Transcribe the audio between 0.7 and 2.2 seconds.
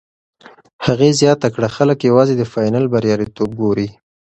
هغې زیاته کړه، خلک